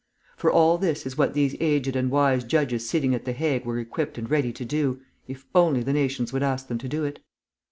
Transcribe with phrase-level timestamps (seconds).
[0.35, 3.77] For all this is what these aged and wise judges sitting at the Hague were
[3.77, 7.19] equipped and ready to do, if only the nations would ask them to do it.